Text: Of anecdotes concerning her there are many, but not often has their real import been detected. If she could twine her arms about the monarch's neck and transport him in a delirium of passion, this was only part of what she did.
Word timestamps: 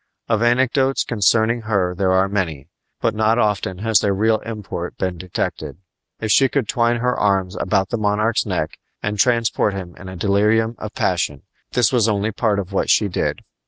Of 0.27 0.41
anecdotes 0.41 1.03
concerning 1.03 1.61
her 1.61 1.93
there 1.93 2.11
are 2.11 2.27
many, 2.27 2.69
but 3.01 3.13
not 3.13 3.37
often 3.37 3.77
has 3.85 3.99
their 3.99 4.15
real 4.15 4.39
import 4.39 4.97
been 4.97 5.19
detected. 5.19 5.77
If 6.19 6.31
she 6.31 6.49
could 6.49 6.67
twine 6.67 6.97
her 7.01 7.15
arms 7.15 7.55
about 7.57 7.89
the 7.89 7.99
monarch's 7.99 8.43
neck 8.47 8.79
and 9.03 9.19
transport 9.19 9.75
him 9.75 9.95
in 9.97 10.09
a 10.09 10.15
delirium 10.15 10.73
of 10.79 10.95
passion, 10.95 11.43
this 11.73 11.93
was 11.93 12.09
only 12.09 12.31
part 12.31 12.57
of 12.57 12.73
what 12.73 12.89
she 12.89 13.09
did. 13.09 13.43